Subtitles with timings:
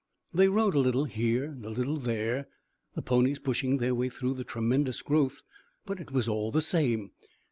[0.33, 2.47] They rode a little here and a little there,
[2.95, 5.43] the ponies pushing their way through the tremendous growth;
[5.85, 7.11] but it was all the same.